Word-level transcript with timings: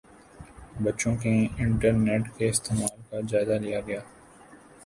بچوں 0.83 1.13
کے 1.15 1.33
انٹرنیٹ 1.57 2.23
کے 2.37 2.49
استعمال 2.49 3.01
کا 3.09 3.19
جائزہ 3.29 3.59
لیا 3.61 3.79
گیا 3.87 3.99